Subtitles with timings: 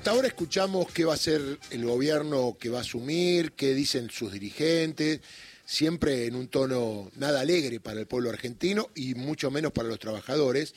[0.00, 4.08] hasta ahora escuchamos qué va a ser el gobierno que va a asumir, qué dicen
[4.08, 5.20] sus dirigentes,
[5.66, 9.98] siempre en un tono nada alegre para el pueblo argentino y mucho menos para los
[9.98, 10.74] trabajadores.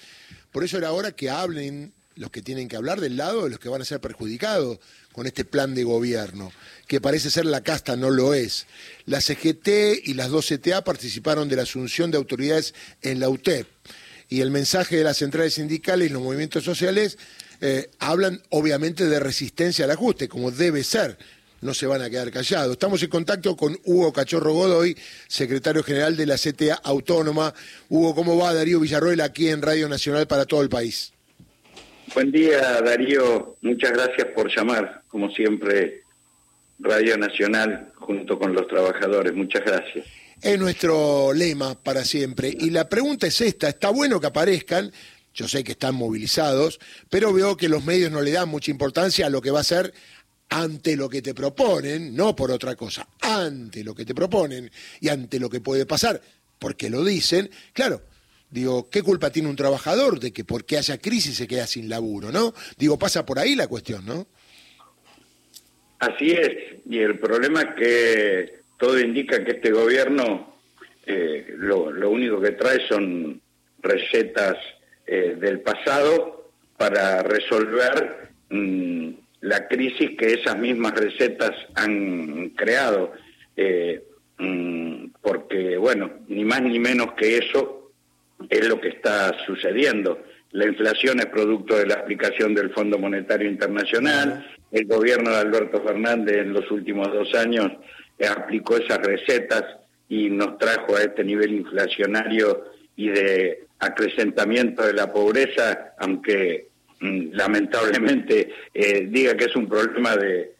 [0.51, 3.59] Por eso era hora que hablen los que tienen que hablar del lado de los
[3.59, 4.79] que van a ser perjudicados
[5.13, 6.51] con este plan de gobierno,
[6.85, 8.67] que parece ser la casta, no lo es.
[9.05, 13.67] La CGT y las dos CTA participaron de la asunción de autoridades en la UTEP
[14.33, 17.19] y el mensaje de las centrales sindicales y los movimientos sociales
[17.61, 21.19] eh, hablan obviamente de resistencia al ajuste, como debe ser.
[21.61, 22.71] No se van a quedar callados.
[22.71, 27.53] Estamos en contacto con Hugo Cachorro Godoy, secretario general de la CTA Autónoma.
[27.89, 31.13] Hugo, ¿cómo va Darío Villarroel aquí en Radio Nacional para todo el país?
[32.15, 33.57] Buen día, Darío.
[33.61, 35.03] Muchas gracias por llamar.
[35.09, 36.01] Como siempre,
[36.79, 39.35] Radio Nacional junto con los trabajadores.
[39.35, 40.22] Muchas gracias.
[40.43, 42.49] Es nuestro lema para siempre.
[42.49, 44.91] Y la pregunta es esta, está bueno que aparezcan,
[45.33, 49.25] yo sé que están movilizados, pero veo que los medios no le dan mucha importancia
[49.25, 49.93] a lo que va a ser
[50.49, 55.07] ante lo que te proponen, no por otra cosa, ante lo que te proponen y
[55.07, 56.21] ante lo que puede pasar,
[56.59, 58.01] porque lo dicen, claro,
[58.51, 62.33] digo, ¿qué culpa tiene un trabajador de que porque haya crisis se queda sin laburo,
[62.33, 62.53] no?
[62.77, 64.27] Digo, pasa por ahí la cuestión, ¿no?
[65.99, 70.53] Así es, y el problema es que todo indica que este gobierno
[71.05, 73.41] eh, lo, lo único que trae son
[73.81, 74.57] recetas
[75.05, 79.09] eh, del pasado para resolver mm,
[79.41, 83.11] la crisis que esas mismas recetas han creado.
[83.55, 84.01] Eh,
[84.37, 87.91] mm, porque, bueno, ni más ni menos que eso
[88.49, 90.23] es lo que está sucediendo.
[90.51, 94.45] La inflación es producto de la aplicación del Fondo Monetario Internacional.
[94.71, 97.71] El gobierno de Alberto Fernández en los últimos dos años
[98.27, 99.63] aplicó esas recetas
[100.09, 102.65] y nos trajo a este nivel inflacionario
[102.95, 106.67] y de acrecentamiento de la pobreza, aunque
[106.99, 110.51] mm, lamentablemente eh, diga que es un problema de,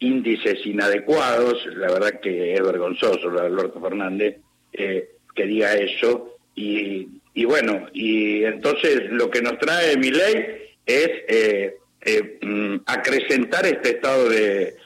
[0.00, 4.36] índices inadecuados, la verdad que es vergonzoso lo de Alberto Fernández
[4.72, 7.08] eh, que diga eso, y,
[7.46, 10.44] bueno, y entonces lo que nos trae mi ley
[10.84, 11.76] es eh,
[12.42, 14.76] mm, acrecentar este estado de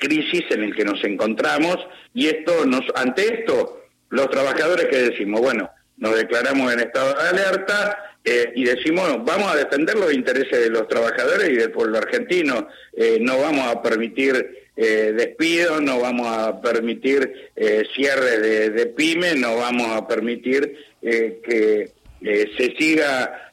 [0.00, 1.78] crisis en el que nos encontramos,
[2.14, 3.80] y esto nos, ante esto,
[4.10, 5.70] los trabajadores que decimos, bueno,
[6.00, 10.70] nos declaramos en estado de alerta eh, y decimos, vamos a defender los intereses de
[10.70, 16.26] los trabajadores y del pueblo argentino, eh, no vamos a permitir eh, despidos, no vamos
[16.26, 17.50] a permitir
[17.94, 23.52] cierre de, de pymes, no vamos a permitir que se siga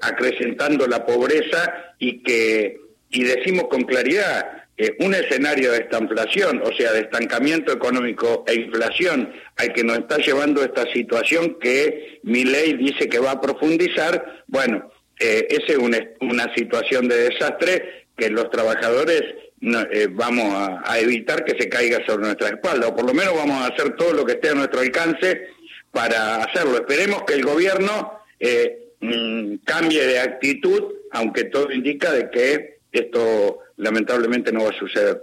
[0.00, 2.80] acrecentando la pobreza y que,
[3.10, 4.63] y decimos con claridad,
[4.98, 10.16] un escenario de estanflación, o sea, de estancamiento económico e inflación al que nos está
[10.18, 15.78] llevando esta situación que mi ley dice que va a profundizar, bueno, eh, esa es
[15.78, 19.22] una, situación de desastre que los trabajadores
[19.62, 20.52] eh, vamos
[20.84, 23.94] a, evitar que se caiga sobre nuestra espalda, o por lo menos vamos a hacer
[23.96, 25.48] todo lo que esté a nuestro alcance
[25.92, 26.76] para hacerlo.
[26.76, 33.60] Esperemos que el gobierno eh, mm, cambie de actitud, aunque todo indica de que esto
[33.76, 35.22] lamentablemente no va a suceder.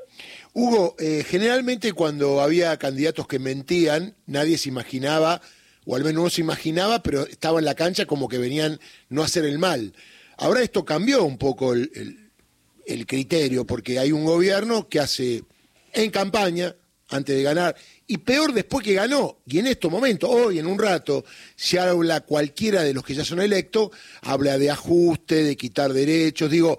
[0.53, 5.41] Hugo, eh, generalmente cuando había candidatos que mentían, nadie se imaginaba,
[5.85, 8.79] o al menos no se imaginaba, pero estaba en la cancha como que venían
[9.09, 9.93] no a hacer el mal.
[10.37, 12.17] Ahora esto cambió un poco el,
[13.07, 15.43] criterio, porque hay un gobierno que hace
[15.93, 16.75] en campaña,
[17.09, 17.75] antes de ganar,
[18.05, 19.37] y peor después que ganó.
[19.45, 21.23] Y en estos momentos, hoy, en un rato,
[21.55, 23.91] si habla cualquiera de los que ya son electos,
[24.21, 26.77] habla de ajuste, de quitar derechos, digo,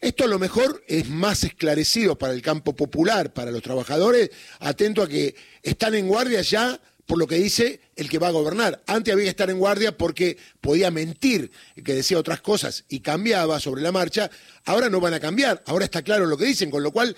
[0.00, 5.02] esto a lo mejor es más esclarecido para el campo popular, para los trabajadores, atento
[5.02, 6.80] a que están en guardia ya
[7.10, 8.82] por lo que dice el que va a gobernar.
[8.86, 11.50] Antes había que estar en guardia porque podía mentir,
[11.84, 14.30] que decía otras cosas y cambiaba sobre la marcha.
[14.64, 17.16] Ahora no van a cambiar, ahora está claro lo que dicen, con lo cual,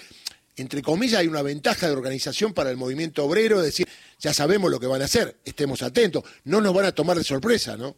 [0.56, 3.86] entre comillas, hay una ventaja de organización para el movimiento obrero, es decir,
[4.18, 7.24] ya sabemos lo que van a hacer, estemos atentos, no nos van a tomar de
[7.24, 7.94] sorpresa, ¿no?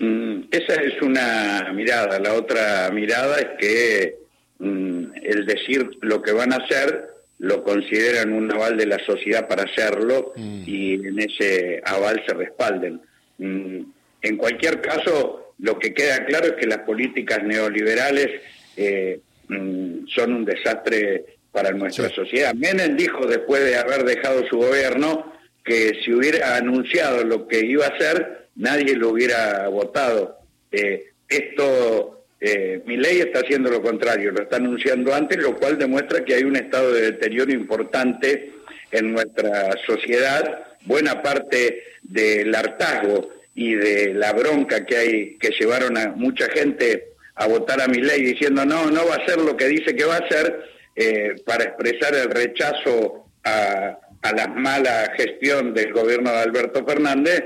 [0.00, 2.18] Mm, esa es una mirada.
[2.18, 4.16] La otra mirada es que
[4.58, 9.46] mm, el decir lo que van a hacer lo consideran un aval de la sociedad
[9.46, 10.62] para hacerlo mm.
[10.66, 13.00] y en ese aval se respalden.
[13.38, 18.28] En cualquier caso, lo que queda claro es que las políticas neoliberales
[18.76, 22.54] eh, son un desastre para nuestra sociedad.
[22.54, 25.32] Menem dijo después de haber dejado su gobierno
[25.64, 30.38] que si hubiera anunciado lo que iba a hacer, nadie lo hubiera votado.
[30.70, 35.78] Eh, esto, eh, mi ley está haciendo lo contrario, lo está anunciando antes, lo cual
[35.78, 38.52] demuestra que hay un estado de deterioro importante
[38.92, 40.64] en nuestra sociedad.
[40.84, 47.12] Buena parte del hartazgo y de la bronca que hay que llevaron a mucha gente
[47.34, 50.04] a votar a mi ley diciendo no, no va a ser lo que dice que
[50.04, 50.64] va a ser,
[50.96, 53.98] eh, para expresar el rechazo a,
[54.34, 57.42] la mala gestión del gobierno de Alberto Fernández,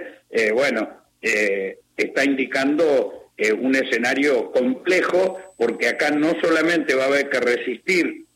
[0.53, 3.21] bueno, eh, está indicando
[3.61, 8.27] un escenario complejo porque acá no solamente va a haber que resistir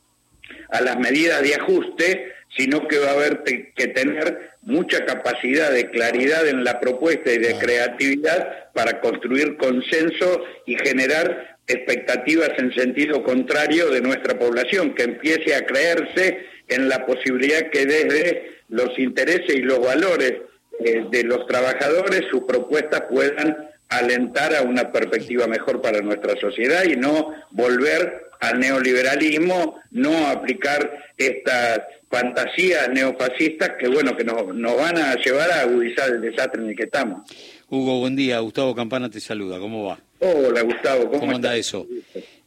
[0.71, 5.91] a las medidas de ajuste, sino que va a haber que tener mucha capacidad de
[5.91, 13.23] claridad en la propuesta y de creatividad para construir consenso y generar expectativas en sentido
[13.23, 19.55] contrario de nuestra población, que empiece a creerse en la posibilidad que desde los intereses
[19.55, 20.35] y los valores
[20.81, 23.57] eh, de los trabajadores sus propuestas puedan
[23.89, 31.13] alentar a una perspectiva mejor para nuestra sociedad y no volver al neoliberalismo, no aplicar
[31.17, 31.81] estas
[32.11, 36.69] fantasías neofascistas que bueno que nos, nos van a llevar a agudizar el desastre en
[36.69, 37.29] el que estamos.
[37.71, 38.39] Hugo, buen día.
[38.39, 39.59] Gustavo Campana te saluda.
[39.59, 39.99] ¿Cómo va?
[40.21, 41.11] Hola, Gustavo.
[41.11, 41.87] ¿Cómo, anda eso?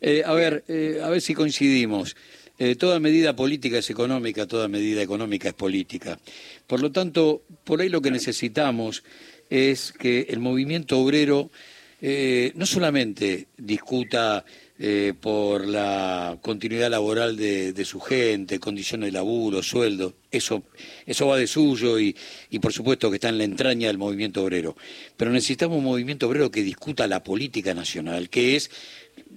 [0.01, 2.16] Eh, a ver, eh, a ver si coincidimos.
[2.63, 6.19] Eh, toda medida política es económica, toda medida económica es política.
[6.68, 9.04] Por lo tanto, por ahí lo que necesitamos
[9.50, 11.50] es que el movimiento obrero
[12.56, 14.44] no solamente discuta
[14.84, 20.16] eh, por la continuidad laboral de, su gente, condiciones de laburo, sueldo.
[20.31, 20.63] Eso,
[21.06, 22.16] eso va de suyo y,
[22.50, 24.75] y, por supuesto que está en la entraña del movimiento obrero.
[25.18, 28.72] Pero necesitamos un movimiento obrero que discuta la política nacional, que es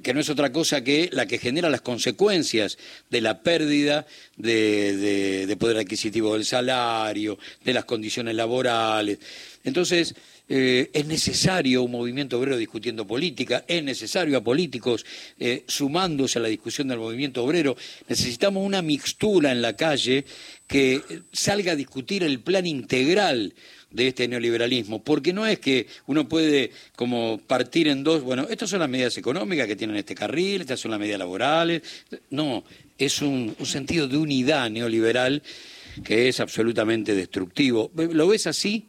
[0.03, 2.79] que no es otra cosa que la que genera las consecuencias
[3.11, 4.07] de la pérdida
[4.37, 9.19] de, de poder adquisitivo del salario, de las condiciones laborales.
[9.65, 10.15] Entonces,
[10.47, 15.07] eh, es necesario un movimiento obrero discutiendo política, es necesario a políticos
[15.39, 17.77] eh, sumándose a la discusión del movimiento obrero.
[18.09, 20.27] Necesitamos una mixtura en la calle
[20.67, 21.01] que
[21.33, 23.55] salga a discutir el plan integral
[23.95, 28.69] de este neoliberalismo, porque no es que uno puede como partir en dos, bueno, estas
[28.69, 31.83] son las medidas económicas que tienen este carril, estas son las medidas laborales,
[32.31, 32.65] no,
[32.99, 35.43] es un sentido de unidad neoliberal
[36.03, 37.91] que es absolutamente destructivo.
[37.95, 38.87] ¿Lo ves así?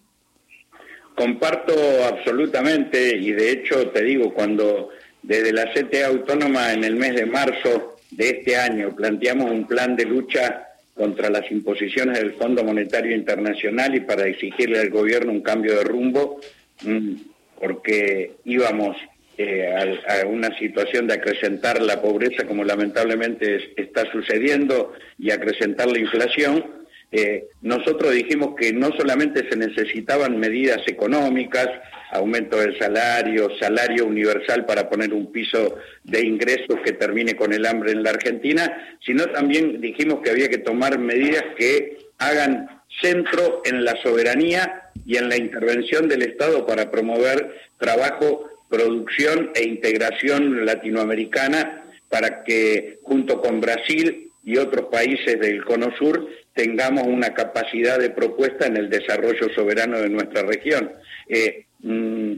[1.15, 1.73] Comparto
[2.05, 4.89] absolutamente y de hecho te digo, cuando
[5.21, 9.95] desde la CTA Autónoma en el mes de marzo de este año planteamos un plan
[9.95, 10.64] de lucha
[10.95, 15.83] contra las imposiciones del Fondo Monetario Internacional y para exigirle al gobierno un cambio de
[15.83, 16.39] rumbo,
[16.83, 17.13] mm,
[17.59, 18.95] porque íbamos
[19.37, 25.99] eh, a, una situación de acrecentar la pobreza como lamentablemente está sucediendo y acrecentar la
[25.99, 26.63] inflación,
[27.11, 31.67] eh, nosotros dijimos que no solamente se necesitaban medidas económicas,
[32.11, 37.65] aumento del salario, salario universal para poner un piso de ingresos que termine con el
[37.65, 43.61] hambre en la Argentina, sino también dijimos que había que tomar medidas que hagan centro
[43.65, 50.65] en la soberanía y en la intervención del Estado para promover trabajo, producción e integración
[50.65, 57.97] latinoamericana para que junto con Brasil y otros países del Cono Sur tengamos una capacidad
[57.99, 60.91] de propuesta en el desarrollo soberano de nuestra región.
[61.27, 62.33] Eh, mm,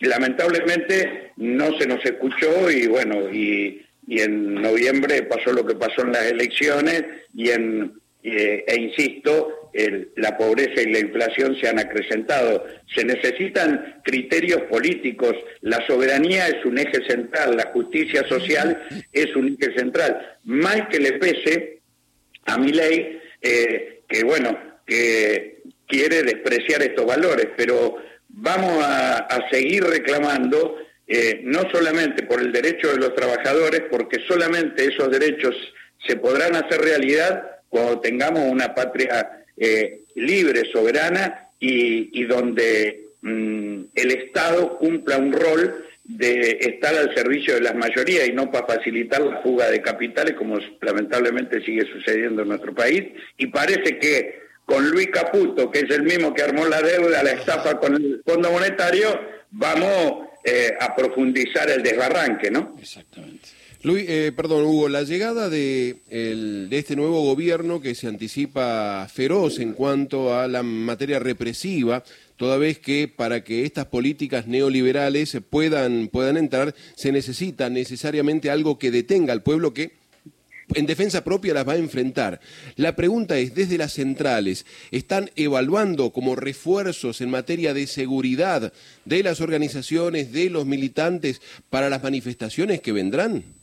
[0.00, 6.12] lamentablemente no se nos escuchó y bueno, y, en noviembre pasó lo que pasó en
[6.12, 7.04] las elecciones
[7.34, 7.92] y en,
[8.22, 9.57] eh, e insisto,
[10.16, 12.64] la pobreza y la inflación se han acrecentado.
[12.94, 18.82] Se necesitan criterios políticos, la soberanía es un eje central, la justicia social
[19.12, 20.38] es un eje central.
[20.44, 21.80] Más que le pese
[22.46, 27.96] a mi ley, eh, que bueno, que quiere despreciar estos valores, pero
[28.28, 34.84] vamos a, seguir reclamando eh, no solamente por el derecho de los trabajadores, porque solamente
[34.84, 35.54] esos derechos
[36.06, 44.10] se podrán hacer realidad cuando tengamos una patria eh, libre, soberana y, donde mm, el
[44.10, 49.20] Estado cumpla un rol de estar al servicio de las mayorías y no para facilitar
[49.20, 53.04] la fuga de capitales como lamentablemente sigue sucediendo en nuestro país.
[53.36, 57.32] Y parece que con Luis Caputo, que es el mismo que armó la deuda, la
[57.32, 62.76] estafa con el Fondo Monetario, vamos eh, a profundizar el desbarranque, ¿no?
[62.80, 63.57] Exactamente.
[63.82, 69.60] Luis, eh, perdón, Hugo, la llegada de, de, este nuevo gobierno que se anticipa feroz
[69.60, 72.02] en cuanto a la materia represiva,
[72.36, 78.80] toda vez que para que estas políticas neoliberales puedan, puedan entrar, se necesita necesariamente algo
[78.80, 79.92] que detenga al pueblo que
[80.74, 82.40] en defensa propia las va a enfrentar.
[82.74, 88.72] La pregunta es, desde las centrales, ¿están evaluando como refuerzos en materia de seguridad
[89.04, 93.57] de las organizaciones, de los militantes, para las manifestaciones que vendrán?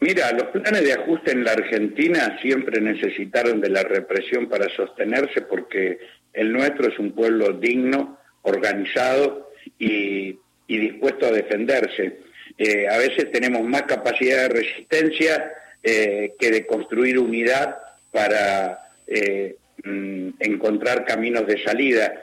[0.00, 5.42] Mira, los planes de ajuste en la Argentina siempre necesitaron de la represión para sostenerse
[5.42, 5.98] porque
[6.32, 12.20] el nuestro es un pueblo digno, organizado y, dispuesto a defenderse.
[12.56, 15.52] Eh, a veces tenemos más capacidad de resistencia
[15.82, 17.76] eh, que de construir unidad
[18.10, 22.22] para eh, mm, encontrar caminos de salida.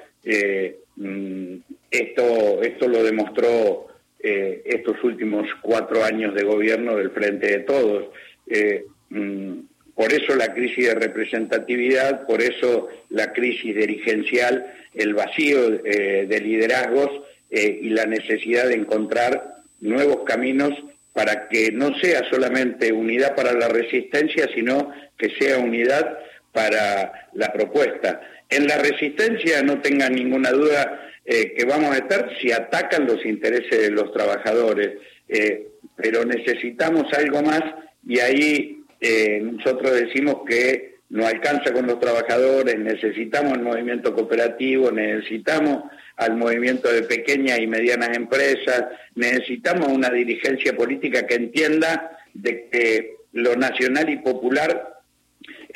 [0.96, 1.58] Mm,
[1.92, 3.88] esto, esto lo demostró
[4.20, 8.06] eh, estos últimos cuatro años de gobierno del Frente de Todos.
[8.48, 9.60] Eh, mm,
[9.96, 16.40] por eso la crisis de representatividad, por eso la crisis dirigencial, el vacío eh, de
[16.40, 17.10] liderazgos
[17.50, 20.74] y la necesidad de encontrar nuevos caminos
[21.14, 26.20] para que no sea solamente unidad para la resistencia, sino que sea unidad
[26.52, 28.22] para la propuesta.
[28.50, 33.26] En la resistencia, no tengan ninguna duda, eh, que vamos a estar si atacan los
[33.26, 34.94] intereses de los trabajadores,
[35.28, 35.68] eh,
[35.98, 37.62] pero necesitamos algo más
[38.08, 44.90] y ahí eh, nosotros decimos que no alcanza con los trabajadores, necesitamos el movimiento cooperativo,
[44.90, 52.70] necesitamos al movimiento de pequeñas y medianas empresas, necesitamos una dirigencia política que entienda de
[52.70, 54.97] que lo nacional y popular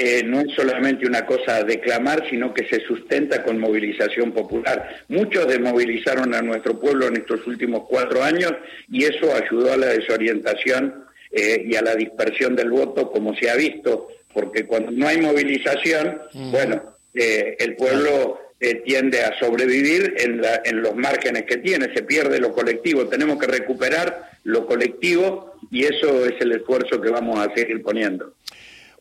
[0.04, 5.04] eh, no es solamente una cosa a declamar, sino que se sustenta con movilización popular.
[5.10, 8.52] Muchos desmovilizaron a nuestro pueblo en estos últimos cuatro años
[8.92, 13.52] y eso ayudó a la desorientación eh, y a la dispersión del voto, como se
[13.52, 16.82] ha visto, porque cuando no hay movilización, bueno,
[17.14, 18.40] eh, el pueblo
[18.84, 23.46] tiende a sobrevivir en, en los márgenes que tiene, se pierde lo colectivo, tenemos que
[23.46, 28.34] recuperar lo colectivo y eso es el esfuerzo que vamos a seguir poniendo.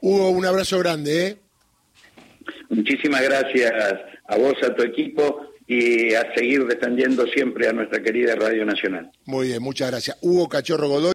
[0.01, 1.27] Hugo, un abrazo grande.
[1.27, 1.37] ¿eh?
[2.69, 3.73] Muchísimas gracias
[4.27, 9.11] a vos, a tu equipo y a seguir defendiendo siempre a nuestra querida Radio Nacional.
[9.25, 10.19] Muy bien, muchas gracias.
[10.21, 11.09] Hugo Cachorro Godoy.